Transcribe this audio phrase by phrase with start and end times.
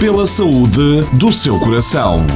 [0.00, 2.26] pela saúde do seu coração.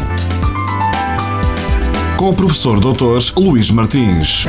[2.17, 3.39] Com o professor Dr.
[3.39, 4.47] Luís Martins.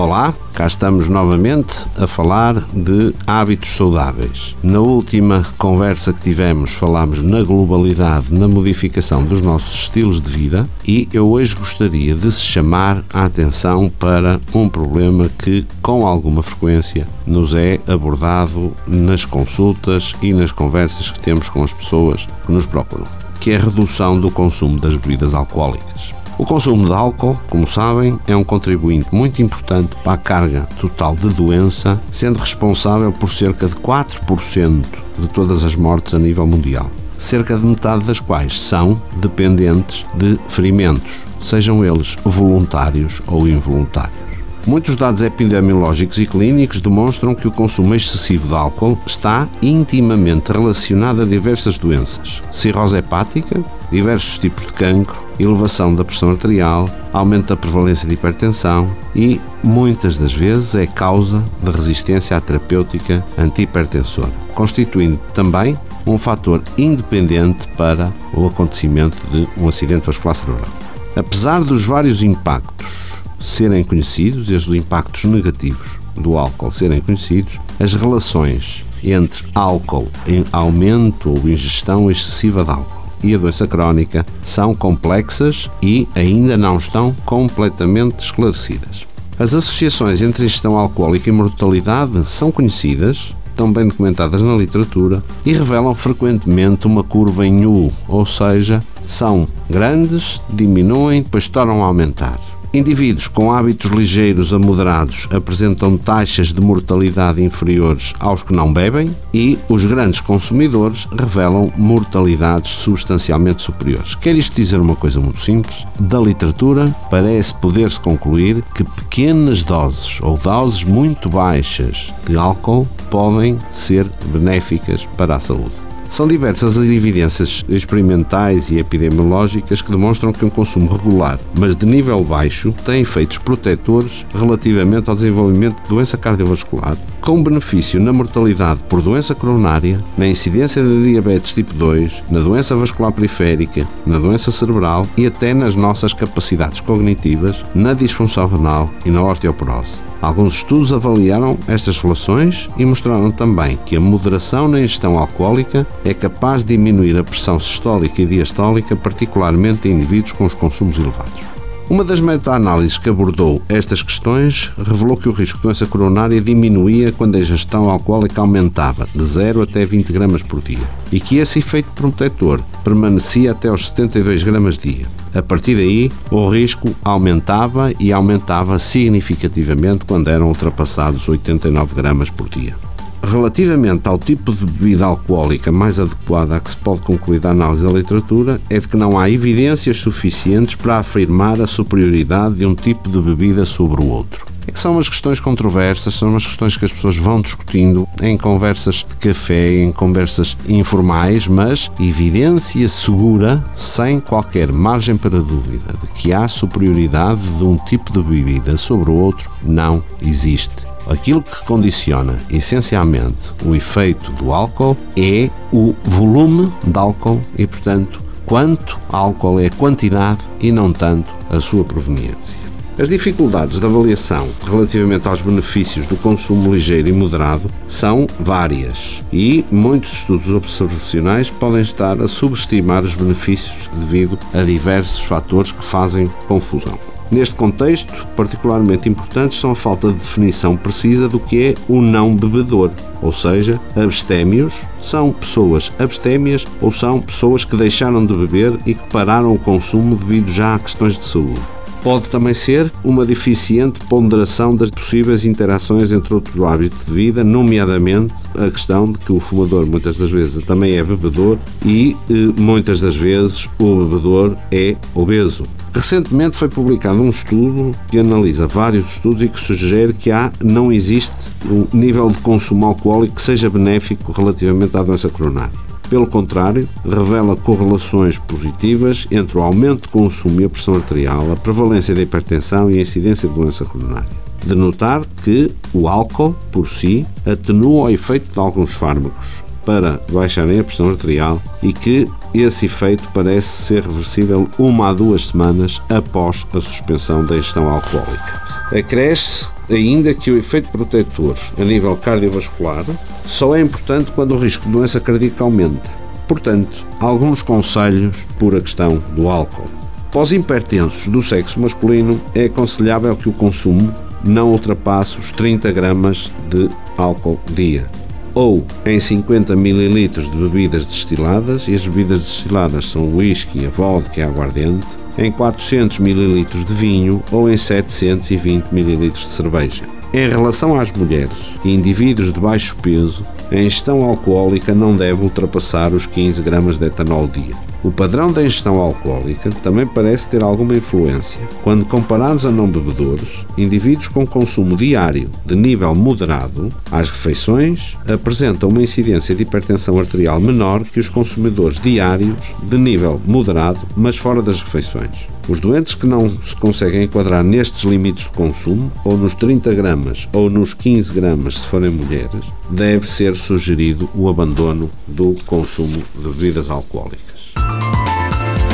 [0.00, 4.56] Olá, cá estamos novamente a falar de hábitos saudáveis.
[4.62, 10.66] Na última conversa que tivemos, falámos na globalidade, na modificação dos nossos estilos de vida
[10.88, 16.42] e eu hoje gostaria de se chamar a atenção para um problema que, com alguma
[16.42, 22.50] frequência, nos é abordado nas consultas e nas conversas que temos com as pessoas que
[22.50, 23.06] nos procuram,
[23.38, 26.18] que é a redução do consumo das bebidas alcoólicas.
[26.38, 31.14] O consumo de álcool, como sabem, é um contribuinte muito importante para a carga total
[31.14, 34.84] de doença, sendo responsável por cerca de 4%
[35.18, 36.90] de todas as mortes a nível mundial.
[37.18, 44.30] Cerca de metade das quais são dependentes de ferimentos, sejam eles voluntários ou involuntários.
[44.66, 51.22] Muitos dados epidemiológicos e clínicos demonstram que o consumo excessivo de álcool está intimamente relacionado
[51.22, 57.56] a diversas doenças: cirrose hepática, diversos tipos de cancro, elevação da pressão arterial, aumento da
[57.56, 65.18] prevalência de hipertensão e, muitas das vezes, é causa de resistência à terapêutica antihipertensora, constituindo
[65.34, 70.68] também um fator independente para o acontecimento de um acidente vascular cerebral.
[71.16, 77.94] Apesar dos vários impactos serem conhecidos e os impactos negativos do álcool serem conhecidos, as
[77.94, 84.74] relações entre álcool em aumento ou ingestão excessiva de álcool e a doença crónica são
[84.74, 89.06] complexas e ainda não estão completamente esclarecidas.
[89.38, 95.52] As associações entre ingestão alcoólica e mortalidade são conhecidas, estão bem documentadas na literatura e
[95.52, 102.38] revelam frequentemente uma curva em U, ou seja, são grandes, diminuem, depois tornam a aumentar.
[102.72, 109.14] Indivíduos com hábitos ligeiros a moderados apresentam taxas de mortalidade inferiores aos que não bebem
[109.34, 114.14] e os grandes consumidores revelam mortalidades substancialmente superiores.
[114.14, 115.84] Quer isto dizer uma coisa muito simples?
[115.98, 123.58] Da literatura parece poder-se concluir que pequenas doses ou doses muito baixas de álcool podem
[123.72, 125.89] ser benéficas para a saúde.
[126.10, 131.86] São diversas as evidências experimentais e epidemiológicas que demonstram que um consumo regular, mas de
[131.86, 138.80] nível baixo, tem efeitos protetores relativamente ao desenvolvimento de doença cardiovascular, com benefício na mortalidade
[138.88, 144.50] por doença coronária, na incidência de diabetes tipo 2, na doença vascular periférica, na doença
[144.50, 150.09] cerebral e até nas nossas capacidades cognitivas, na disfunção renal e na osteoporose.
[150.22, 156.12] Alguns estudos avaliaram estas relações e mostraram também que a moderação na ingestão alcoólica é
[156.12, 161.49] capaz de diminuir a pressão sistólica e diastólica, particularmente em indivíduos com os consumos elevados.
[161.90, 167.10] Uma das meta-análises que abordou estas questões revelou que o risco de doença coronária diminuía
[167.10, 171.58] quando a ingestão alcoólica aumentava de 0 até 20 gramas por dia e que esse
[171.58, 175.04] efeito protetor permanecia até aos 72 gramas dia.
[175.34, 182.48] A partir daí, o risco aumentava e aumentava significativamente quando eram ultrapassados 89 gramas por
[182.48, 182.76] dia.
[183.22, 187.84] Relativamente ao tipo de bebida alcoólica mais adequada a que se pode concluir da análise
[187.84, 192.74] da literatura, é de que não há evidências suficientes para afirmar a superioridade de um
[192.74, 194.46] tipo de bebida sobre o outro.
[194.66, 198.36] É que são umas questões controversas, são umas questões que as pessoas vão discutindo em
[198.36, 206.06] conversas de café, em conversas informais, mas evidência segura, sem qualquer margem para dúvida, de
[206.08, 210.90] que há superioridade de um tipo de bebida sobre o outro, não existe.
[211.10, 218.22] Aquilo que condiciona essencialmente o efeito do álcool é o volume de álcool e, portanto,
[218.46, 222.60] quanto álcool é a quantidade e não tanto a sua proveniência.
[222.96, 229.64] As dificuldades de avaliação relativamente aos benefícios do consumo ligeiro e moderado são várias e
[229.68, 236.30] muitos estudos observacionais podem estar a subestimar os benefícios devido a diversos fatores que fazem
[236.46, 236.98] confusão.
[237.30, 242.34] Neste contexto, particularmente importantes são a falta de definição precisa do que é o não
[242.34, 242.90] bebedor,
[243.22, 249.08] ou seja, abstémios são pessoas abstémias ou são pessoas que deixaram de beber e que
[249.10, 251.60] pararam o consumo devido já a questões de saúde.
[252.02, 258.32] Pode também ser uma deficiente ponderação das possíveis interações entre outro hábito de vida, nomeadamente
[258.58, 263.00] a questão de que o fumador muitas das vezes também é bebedor e eh, muitas
[263.00, 265.64] das vezes o bebedor é obeso.
[265.92, 270.90] Recentemente foi publicado um estudo que analisa vários estudos e que sugere que há, não
[270.90, 271.36] existe
[271.66, 275.89] um nível de consumo alcoólico que seja benéfico relativamente à doença coronária.
[276.10, 281.56] Pelo contrário, revela correlações positivas entre o aumento de consumo e a pressão arterial, a
[281.56, 284.28] prevalência da hipertensão e a incidência de doença coronária.
[284.66, 290.80] De notar que o álcool, por si, atenua o efeito de alguns fármacos, para baixarem
[290.80, 296.66] a pressão arterial e que esse efeito parece ser reversível uma a duas semanas após
[296.74, 298.69] a suspensão da ingestão alcoólica.
[298.92, 303.04] Acresce ainda que o efeito protetor a nível cardiovascular
[303.46, 306.10] só é importante quando o risco de doença cardíaca aumenta.
[306.48, 309.88] Portanto, alguns conselhos por a questão do álcool.
[310.34, 316.50] Os hipertensos do sexo masculino, é aconselhável que o consumo não ultrapasse os 30 gramas
[316.68, 318.08] de álcool dia
[318.54, 323.88] ou em 50 ml de bebidas destiladas, e as bebidas destiladas são o whisky, a
[323.88, 325.06] vodka e a aguardente,
[325.40, 330.02] em 400 ml de vinho ou em 720 ml de cerveja.
[330.32, 336.12] Em relação às mulheres e indivíduos de baixo peso, a ingestão alcoólica não deve ultrapassar
[336.12, 337.74] os 15 gramas de etanol dia.
[338.02, 341.60] O padrão da ingestão alcoólica também parece ter alguma influência.
[341.82, 348.88] Quando comparados a não bebedores, indivíduos com consumo diário de nível moderado às refeições apresentam
[348.88, 354.62] uma incidência de hipertensão arterial menor que os consumidores diários de nível moderado, mas fora
[354.62, 355.46] das refeições.
[355.68, 360.48] Os doentes que não se conseguem enquadrar nestes limites de consumo, ou nos 30 gramas
[360.54, 366.48] ou nos 15 gramas se forem mulheres, deve ser sugerido o abandono do consumo de
[366.48, 367.59] bebidas alcoólicas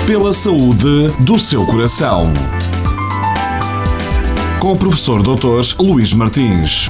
[0.06, 2.32] pela saúde do seu coração.
[4.60, 5.62] Com o professor Dr.
[5.80, 6.88] Luís Martins.